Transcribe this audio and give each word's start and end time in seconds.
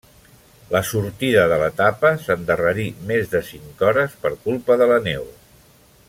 La 0.75 0.79
sortida 0.91 1.43
de 1.51 1.59
l'etapa 1.63 2.11
s'endarrerí 2.23 2.87
més 3.11 3.29
de 3.37 3.43
cinc 3.53 3.87
hores 3.91 4.19
per 4.25 4.33
culpa 4.47 4.79
de 4.85 4.89
la 4.95 5.01
neu. 5.11 5.29